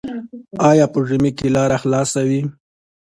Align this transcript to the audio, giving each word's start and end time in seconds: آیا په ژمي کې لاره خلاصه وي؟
آیا 0.69 0.85
په 0.93 0.99
ژمي 1.07 1.31
کې 1.37 1.47
لاره 1.55 1.77
خلاصه 1.83 2.21
وي؟ 2.27 2.41